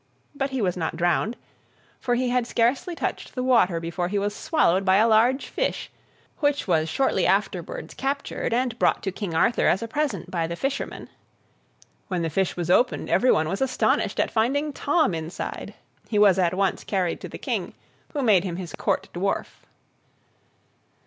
[0.33, 1.37] But he was not drowned,
[1.99, 5.91] for he had scarcely touched the water before he was swallowed by a large fish,
[6.39, 10.55] which was shortly afterwards captured and brought to King Arthur, as a present, by the
[10.55, 11.07] fisherman.
[12.07, 15.75] When the fish was opened, everyone was astonished at finding Tom inside.
[16.09, 17.75] He was at once carried to the King,
[18.13, 19.67] who made him his Court dwarf.